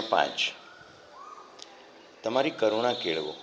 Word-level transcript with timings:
પાંચ 0.00 0.52
તમારી 2.22 2.50
કરુણા 2.50 2.92
કેળવો. 2.92 3.34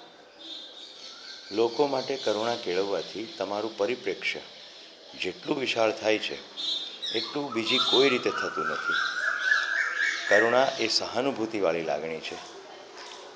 લોકો 1.51 1.88
માટે 1.88 2.17
કરુણા 2.17 2.55
કેળવવાથી 2.55 3.33
તમારું 3.38 3.77
પરિપ્રેક્ષ્ય 3.77 4.39
જેટલું 5.22 5.59
વિશાળ 5.59 5.92
થાય 5.92 6.17
છે, 6.17 6.35
એટલું 7.14 7.53
બીજી 7.53 7.77
કોઈ 7.77 8.09
રીતે 8.09 8.29
થતું 8.29 8.66
નથી. 8.68 8.93
કરુણા 10.29 10.68
એ 10.79 10.88
સહાનુભૂતિવાળી 10.88 11.82
લાગણી 11.82 12.20
છે. 12.20 12.36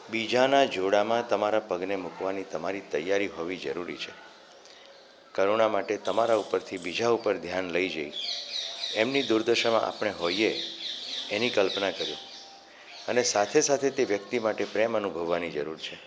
બીજાના 0.09 0.66
જોડામાં 0.66 1.29
તમારા 1.29 1.59
પગને 1.59 1.95
મૂકવાની 1.95 2.43
તમારી 2.43 2.82
તૈયારી 2.82 3.27
હોવી 3.27 3.57
જરૂરી 3.57 3.97
છે. 3.97 4.11
કરુણા 5.34 5.68
માટે 5.68 5.97
તમારા 5.97 6.36
ઉપરથી 6.36 6.77
બીજા 6.77 7.09
ઉપર 7.09 7.38
ધ્યાન 7.38 7.71
લઈ 7.71 7.89
જઈ. 7.89 8.11
એમની 8.93 9.23
દુર્દશામાં 9.23 9.82
આપણે 9.82 10.11
હોઈએ 10.11 10.63
એની 11.32 11.50
કલ્પના 11.50 11.91
કર્યો 11.91 12.16
અને 13.07 13.23
સાથે 13.23 13.61
સાથે 13.61 13.89
તે 13.89 14.03
વ્યક્તિ 14.03 14.39
માટે 14.39 14.65
પ્રેમ 14.65 14.97
અનુભવવાની 14.97 15.51
જરૂર 15.51 15.77
છે. 15.77 15.97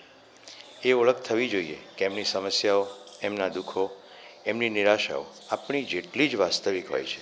એ 0.83 0.93
ઓળખ 0.93 1.21
થવી 1.23 1.49
જોઈએ 1.49 1.79
કે 1.97 2.05
એમની 2.05 2.25
સમસ્યાઓ, 2.25 2.87
એમના 3.23 3.49
દુઃખો, 3.49 4.03
એમની 4.47 4.69
નિરાશાઓ 4.69 5.25
આપણી 5.51 5.85
જેટલી 5.85 6.29
જ 6.29 6.35
વાસ્તવિક 6.35 6.91
હોય 6.91 7.05
છે 7.05 7.21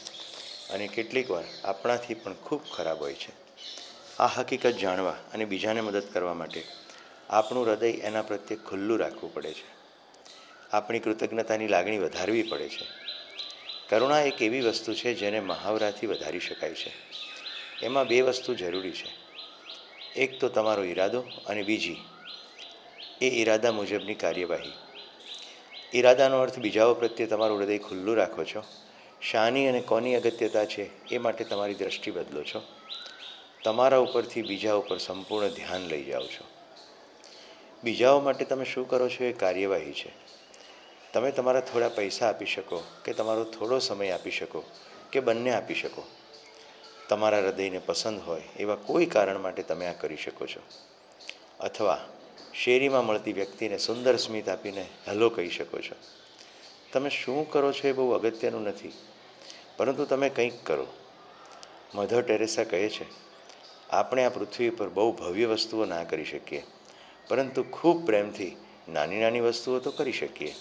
અને 0.73 0.87
કેટલીક 0.87 1.31
વાર 1.31 1.45
આપણાથી 1.65 2.15
પણ 2.15 2.35
ખૂબ 2.35 2.61
ખરાબ 2.71 3.01
હોય 3.01 3.15
છે. 3.15 3.47
આ 4.19 4.27
હકીકત 4.27 4.71
જાણવા 4.71 5.11
અને 5.11 5.45
બીજાને 5.45 5.81
મદદ 5.81 6.03
કરવા 6.13 6.35
માટે 6.35 6.65
આપણું 7.31 7.67
હૃદય 7.67 7.91
એના 7.91 8.23
પ્રત્યે 8.23 8.59
ખુલ્લું 8.59 8.99
રાખવું 8.99 9.35
પડે 9.35 9.53
છે. 9.53 9.77
આપણી 10.73 10.99
કૃતજ્ઞતાની 10.99 11.69
લાગણી 11.69 11.99
વધારવી 11.99 12.43
પડે 12.43 12.69
છે. 12.69 12.87
કરુણા 13.89 14.21
એક 14.21 14.43
એવી 14.43 14.61
વસ્તુ 14.61 14.95
છે 14.95 15.15
જેને 15.15 15.41
મહાવરાથી 15.41 16.07
વધારી 16.07 16.41
શકાય 16.41 16.75
છે. 16.75 16.93
એમાં 17.83 18.07
બે 18.07 18.21
વસ્તુ 18.21 18.55
જરૂરી 18.55 18.91
છે. 18.91 19.26
એક 20.17 20.41
તો 20.41 20.49
તમારો 20.49 20.85
ઈરાદો 20.85 21.23
અને 21.47 21.63
બીજી, 21.63 21.97
એ 23.23 23.29
ઈરાદા 23.29 23.73
મુજબની 23.73 24.15
કાર્યવાહી. 24.15 24.73
ઈરાદાનો 25.95 26.39
અર્થ 26.39 26.59
બીજાઓ 26.59 26.95
પ્રત્યે 26.95 27.27
તમારું 27.27 27.59
હૃદય 27.59 27.79
ખુલ્લું 27.79 28.17
રાખો 28.17 28.45
છો. 28.45 28.63
શાની 29.23 29.69
અને 29.69 29.81
કોની 29.81 30.15
અગત્યતા 30.15 30.65
છે 30.65 31.09
એ 31.09 31.19
માટે 31.19 31.45
તમારી 31.45 31.75
દ્રષ્ટિ 31.75 32.11
બદલો 32.11 32.43
છો. 32.43 32.63
તમારા 33.65 33.99
ઉપરથી 33.99 34.43
બીજા 34.43 34.75
ઉપર 34.75 34.99
સંપૂર્ણ 34.99 35.49
ધ્યાન 35.49 35.81
લઈ 35.81 36.05
જાઓ 36.05 36.27
છો. 36.27 36.45
બીજાઓ 37.85 38.21
માટે 38.21 38.45
તમે 38.45 38.65
શું 38.65 38.89
કરો 38.89 39.09
છો 39.09 39.25
એ 39.25 39.33
કાર્યવાહી 39.33 39.93
છે. 39.93 40.13
તમે 41.13 41.31
તમારા 41.31 41.61
થોડા 41.61 41.89
પૈસા 41.89 42.29
આપી 42.29 42.47
શકો 42.47 42.83
કે 43.05 43.13
તમારો 43.13 43.45
થોડો 43.45 43.79
સમય 43.79 44.11
આપી 44.11 44.31
શકો 44.31 44.63
કે 45.13 45.21
બંને 45.21 45.51
આપી 45.51 45.75
શકો. 45.75 46.03
તમારા 47.09 47.39
હૃદયને 47.39 47.79
પસંદ 47.79 48.21
હોય 48.21 48.43
એવા 48.59 48.75
કોઈ 48.75 49.07
કારણ 49.07 49.39
માટે 49.39 49.63
તમે 49.63 49.87
આ 49.87 49.93
કરી 49.93 50.17
શકો 50.17 50.47
છો. 50.47 50.61
અથવા 51.61 52.01
શેરીમાં 52.55 53.07
મળતી 53.07 53.33
વ્યક્તિને 53.33 53.79
સુંદર 53.79 54.17
સ્મિત 54.17 54.49
આપીને 54.49 54.87
હેલો 55.09 55.29
કહી 55.29 55.51
શકો 55.51 55.79
છો. 55.79 55.95
તમે 56.93 57.11
શું 57.11 57.51
કરો 57.51 57.73
છો 57.73 57.89
એ 57.89 57.93
બહુ 57.93 58.11
અગત્યનું 58.11 58.63
નથી. 58.63 58.93
પરંતુ 59.77 60.05
તમે 60.05 60.29
કંઈક 60.29 60.65
કરો. 60.65 60.87
મધર 61.95 62.23
ટેરેસા 62.23 62.65
કહે 62.65 62.89
છે, 62.89 63.05
આપણે 63.91 64.25
આ 64.25 64.29
પૃથ્વી 64.29 64.71
પર 64.71 64.89
બહુ 64.89 65.13
ભવ્ય 65.13 65.47
વસ્તુઓ 65.47 65.85
ના 65.85 66.05
કરી 66.05 66.25
શકીએ. 66.25 66.63
પરંતુ 67.29 67.63
ખૂબ 67.63 68.07
પ્રેમથી 68.07 68.57
નાની 68.89 69.21
નાની 69.21 69.41
વસ્તુઓ 69.41 69.79
તો 69.79 69.91
કરી 69.91 70.13
શકીએ. 70.13 70.55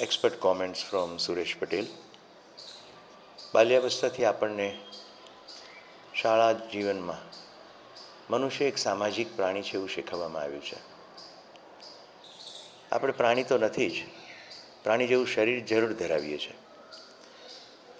Expert 0.00 0.40
comments 0.40 0.84
from 0.84 1.16
Suresh 1.16 1.56
Patel 1.58 1.86
બાલ્યાવસ્થાથી 3.56 4.24
આપણને 4.24 4.78
શાળા 6.14 6.52
જીવનમાં 6.52 7.16
મનુષ્ય 8.32 8.64
એક 8.64 8.78
સામાજિક 8.78 9.36
પ્રાણી 9.36 9.62
છે 9.62 9.74
એવું 9.74 9.88
શીખવવામાં 9.88 10.42
આવ્યું 10.42 10.62
છે. 10.62 10.76
આપણે 12.92 13.12
પ્રાણી 13.12 13.44
તો 13.44 13.58
નથી 13.58 13.90
જ, 13.90 13.94
પ્રાણી 14.82 15.06
જેવું 15.06 15.26
શરીર 15.26 15.64
જરૂર 15.64 15.92
ધરાવીએ 15.92 16.38
છીએ. 16.38 16.52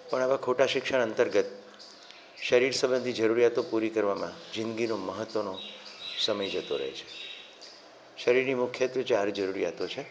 પણ 0.09 0.21
આવા 0.21 0.35
ખોટા 0.35 0.65
શિક્ષણ 0.65 1.01
અંતર્ગત 1.01 1.45
શરીર 2.43 2.71
સંબંધી 2.71 3.13
જરૂરિયાતો 3.13 3.63
પૂરી 3.63 3.89
કરવામાં 3.89 4.53
જિંદગીનો 4.53 4.97
મહત્ત્વનો 4.97 5.59
સમય 6.25 6.49
જતો 6.49 6.77
રહે 6.77 6.91
છે. 6.91 7.05
શરીરની 8.23 8.55
મુખ્યત્વે 8.55 9.03
ચાર 9.03 9.29
જરૂરિયાતો 9.29 9.87
છે. 9.87 10.05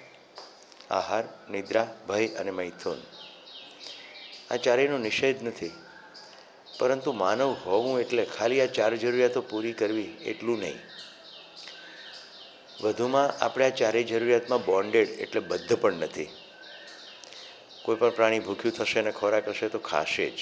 આહાર, 0.90 1.24
નિદ્રા, 1.50 1.96
ભય 2.08 2.26
અને 2.26 2.50
મૈથુન. 2.50 2.98
આ 4.50 4.56
ચારેયનો 4.56 4.98
નિષેધ 4.98 5.42
નથી. 5.42 5.70
પરંતુ 6.78 7.12
માનવ 7.12 7.52
હોવું 7.52 8.00
એટલે 8.00 8.24
ખાલી 8.24 8.60
આ 8.60 8.66
ચાર 8.66 8.96
જરૂરિયાતો 8.96 9.40
પૂરી 9.40 9.72
કરવી 9.72 10.04
એટલું 10.04 10.58
નહીં. 10.58 10.78
વધુમાં 12.82 13.44
આપણે 13.44 13.66
આ 13.66 13.68
ચારેય 13.68 14.02
જરૂરિયાતમાં 14.02 14.64
બોન્ડેડ 14.64 15.08
એટલે 15.08 15.40
બદ્ધ 15.40 15.72
પણ 15.72 15.92
નથી. 15.92 16.28
કોઈ 17.82 17.96
પણ 17.96 18.10
પ્રાણી 18.10 18.38
ભૂખ્યું 18.38 18.74
થશે 18.74 19.00
અને 19.00 19.10
ખોરાક 19.10 19.48
હશે 19.48 19.68
તો 19.68 19.78
ખાશે 19.78 20.30
જ. 20.30 20.38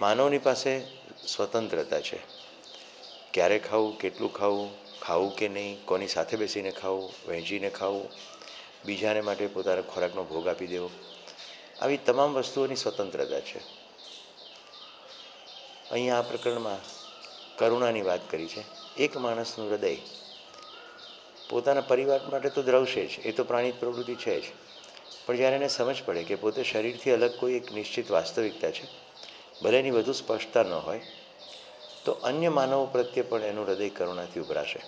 માનવની 0.00 0.38
પાસે 0.38 0.80
સ્વતંત્રતા 1.26 2.00
છે. 2.00 2.18
ક્યારે 3.34 3.58
ખાવું, 3.58 3.98
કેટલું 3.98 4.34
ખાવું 4.34 4.90
ખાવું 5.00 5.36
કે 5.36 5.48
નહીં, 5.48 5.84
કોની 5.84 6.08
સાથે 6.08 6.36
બેસીને 6.36 6.70
ખાવું, 6.70 7.12
વહેંચીને 7.28 7.70
ખાવું, 7.70 8.08
બીજાને 8.84 9.20
માટે 9.20 9.46
પોતાના 9.46 9.80
ખોરાકનો 9.80 10.24
ભોગ 10.24 10.48
આપી 10.48 10.66
દેવો. 10.66 10.90
આવી 11.80 11.96
તમામ 11.96 12.34
વસ્તુઓની 12.34 12.76
સ્વતંત્રતા 12.76 13.40
છે. 13.40 13.58
અહીંયા 15.90 16.18
આ 16.18 16.22
પ્રકરણમાં 16.22 16.78
કરુણાની 17.56 18.02
વાત 18.02 18.30
કરી 18.30 18.48
છે. 18.48 18.62
એક 18.96 19.16
માણસનું 19.16 19.70
હૃદય 19.70 19.96
પોતાના 21.50 21.80
પરિવાર 21.80 22.20
માટે 22.32 22.48
તો 22.48 22.62
દ્રવશે 22.62 23.06
જ, 23.06 23.10
એ 23.24 23.32
તો 23.32 23.44
પ્રાણી 23.44 23.72
પ્રવૃત્તિ 23.72 24.14
છે 24.14 24.40
જ. 24.40 24.44
પણ 25.26 25.36
જ્યારે 25.36 25.56
એને 25.56 25.68
સમજ 25.68 26.02
પડે 26.04 26.24
કે 26.24 26.34
પોતે 26.34 26.64
શરીરથી 26.64 27.10
અલગ 27.10 27.40
કોઈ 27.40 27.52
એક 27.52 27.72
નિશ્ચિત 27.72 28.10
વાસ્તવિકતા 28.10 28.70
છે, 28.70 28.84
ભલે 29.62 29.78
એની 29.78 29.90
વધુ 29.90 30.12
સ્પષ્ટતા 30.12 30.62
ન 30.62 30.72
હોય, 30.72 31.00
તો 32.04 32.12
અન્ય 32.12 32.48
માનવો 32.48 32.86
પ્રત્યે 32.86 33.22
પણ 33.22 33.42
એનું 33.42 33.66
હૃદય 33.66 33.88
કરુણાથી 33.88 34.40
ઉભરાશે. 34.40 34.80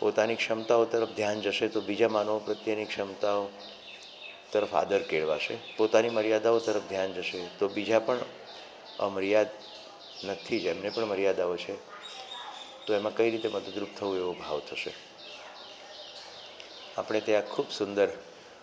પોતાની 0.00 0.34
ક્ષમતાઓ 0.34 0.84
તરફ 0.84 1.08
ધ્યાન 1.08 1.40
જશે 1.40 1.68
તો 1.68 1.80
બીજા 1.80 2.08
માનવો 2.08 2.38
પ્રત્યેની 2.38 2.84
ક્ષમતાઓ 2.84 3.48
તરફ 4.52 4.74
આદર 4.74 5.02
કેળવાશે, 5.02 5.58
પોતાની 5.76 6.08
મર્યાદાઓ 6.08 6.58
તરફ 6.58 6.82
ધ્યાન 6.88 7.12
જશે, 7.12 7.46
તો 7.58 7.68
બીજા 7.68 7.98
પણ 7.98 8.18
અમર્યાદ 8.98 9.48
નથી 10.24 10.60
જ, 10.60 10.66
એમને 10.66 10.90
પણ 10.90 11.04
મર્યાદાઓ 11.04 11.56
છે. 11.56 11.92
તો 12.86 12.94
એમાં 12.94 13.16
કઈ 13.16 13.30
રીતે 13.30 13.48
મદદરૂપ 13.48 13.88
થવું 13.98 14.16
એવો 14.16 14.32
ભાવ 14.32 14.60
થશે? 14.60 14.92
આપણે 16.98 17.20
ત્યાં 17.20 17.42
ખૂબ 17.42 17.70
સુંદર 17.70 18.08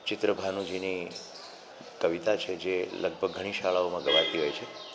ચિત્ર 0.07 0.33
ભાનુજીની 0.33 1.09
કવિતા 2.01 2.35
છે, 2.35 2.55
જે 2.55 2.89
લગભગ 2.93 3.31
ઘણી 3.31 3.53
શાળાઓમાં 3.53 4.03
ગવાતી 4.03 4.39
હોય 4.39 4.49
છે. 4.49 4.89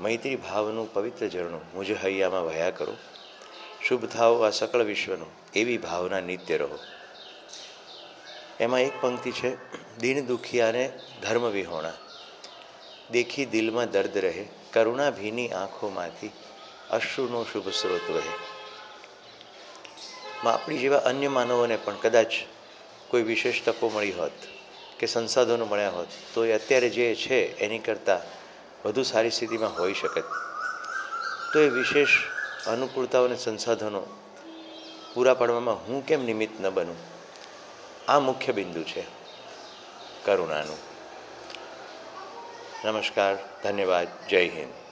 મૈત્રી 0.00 0.36
ભાવનું 0.36 0.94
પવિત્ર 0.94 1.28
ઝરણું 1.28 1.60
મુજ 1.74 1.92
હૈયામાં 2.04 2.44
વહ્યા 2.44 2.70
કરો. 2.70 2.96
શુભ 3.84 4.04
થાવ 4.04 4.46
આ 4.46 4.50
સકળ 4.50 4.82
વિશ્વનું, 4.82 5.26
એવી 5.54 5.78
ભાવના 5.78 6.20
નિત્ય 6.20 6.56
રહો. 6.56 6.78
એમાં 8.60 8.80
એક 8.80 8.92
પંક્તિ 9.00 9.32
છે 9.32 9.83
દિન 10.00 10.26
દુખિયાને 10.26 10.92
ધર્મ 11.22 11.50
વિહોણા. 11.50 11.92
દેખી 13.10 13.46
દિલમાં 13.46 13.90
દર્દ 13.90 14.18
રહે, 14.18 14.46
કરુણા 14.72 15.10
ભીની 15.10 15.48
આંખોમાંથી 15.48 16.30
અશ્રુનો 16.90 17.44
શુભ 17.52 17.68
સ્રોત 17.68 18.10
વહે. 18.10 18.54
આપણી 20.48 20.78
જેવા 20.78 20.98
અન્ય 20.98 21.28
માનવોને 21.28 21.76
પણ 21.76 21.94
કદાચ 22.02 22.26
કોઈ 23.08 23.22
વિશેષ 23.22 23.62
તકો 23.64 23.90
મળી 23.94 24.12
હોત 24.12 24.30
કે 24.98 25.06
સંસાધનો 25.06 25.66
મળ્યા 25.66 25.90
હોત, 25.90 26.08
તો 26.34 26.44
એ 26.44 26.52
અત્યારે 26.52 26.88
જે 26.88 27.14
છે 27.14 27.58
એની 27.58 27.78
કરતાં 27.78 28.20
વધુ 28.88 29.02
સારી 29.02 29.30
સ્થિતિમાં 29.30 29.78
હોઈ 29.78 29.94
શકત 29.94 30.24
તો 31.52 31.60
એ 31.60 31.68
વિશેષ 31.68 32.08
અનુકૂળતાઓ 32.66 33.24
અને 33.24 33.36
સંસાધનો 33.36 34.06
પૂરા 35.14 35.34
પાડવામાં 35.34 35.74
હું 35.74 36.06
કેમ 36.06 36.24
નિમિત્ત 36.24 36.60
ન 36.60 36.70
બનું? 36.70 36.96
આ 38.08 38.18
મુખ્ય 38.18 38.52
બિંદુ 38.52 38.82
છે. 38.82 39.23
કરુણાનું. 40.24 40.78
નમસ્કાર 42.84 43.38
ધન્યવાદ 43.62 44.08
જય 44.28 44.48
હિન્દ. 44.48 44.83